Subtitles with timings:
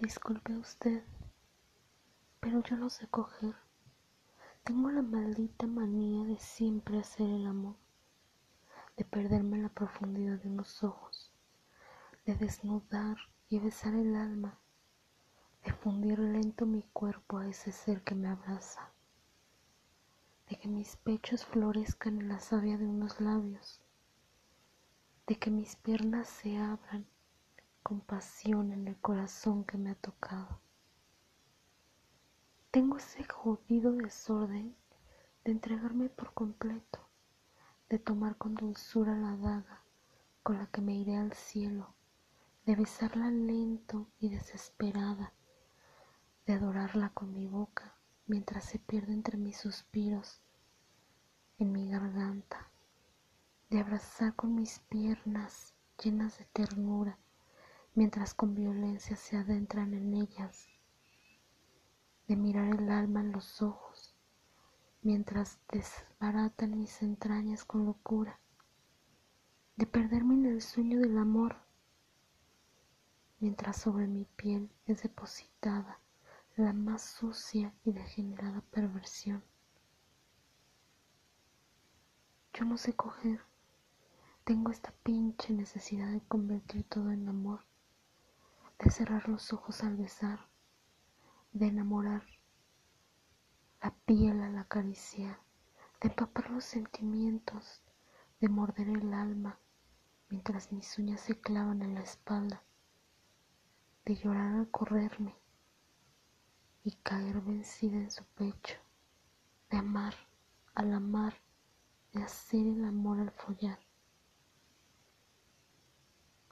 [0.00, 1.02] Disculpe usted,
[2.38, 3.56] pero yo no sé coger.
[4.62, 7.74] Tengo la maldita manía de siempre hacer el amor,
[8.96, 11.32] de perderme en la profundidad de unos ojos,
[12.26, 13.16] de desnudar
[13.48, 14.60] y besar el alma,
[15.64, 18.92] de fundir lento mi cuerpo a ese ser que me abraza,
[20.48, 23.80] de que mis pechos florezcan en la savia de unos labios,
[25.26, 27.04] de que mis piernas se abran
[27.88, 30.60] con pasión en el corazón que me ha tocado.
[32.70, 34.76] Tengo ese jodido desorden
[35.42, 37.08] de entregarme por completo,
[37.88, 39.84] de tomar con dulzura la daga
[40.42, 41.94] con la que me iré al cielo,
[42.66, 45.32] de besarla lento y desesperada,
[46.44, 47.96] de adorarla con mi boca
[48.26, 50.42] mientras se pierde entre mis suspiros
[51.56, 52.68] en mi garganta,
[53.70, 57.18] de abrazar con mis piernas llenas de ternura
[57.98, 60.68] mientras con violencia se adentran en ellas
[62.28, 64.14] de mirar el alma en los ojos,
[65.02, 68.38] mientras desbaratan mis entrañas con locura,
[69.74, 71.56] de perderme en el sueño del amor,
[73.40, 75.98] mientras sobre mi piel es depositada
[76.54, 79.42] la más sucia y degenerada perversión.
[82.52, 83.40] Yo no sé coger,
[84.44, 87.64] tengo esta pinche necesidad de convertir todo en amor,
[88.78, 90.48] de cerrar los ojos al besar,
[91.52, 92.24] de enamorar
[93.82, 95.40] la piel al acariciar,
[96.00, 97.82] de empapar los sentimientos,
[98.40, 99.58] de morder el alma
[100.28, 102.62] mientras mis uñas se clavan en la espalda,
[104.04, 105.34] de llorar al correrme
[106.84, 108.76] y caer vencida en su pecho,
[109.70, 110.14] de amar
[110.74, 111.34] al amar,
[112.12, 113.78] de hacer el amor al follar.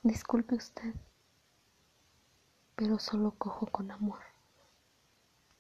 [0.03, 0.95] Disculpe usted,
[2.77, 4.19] pero solo cojo con amor.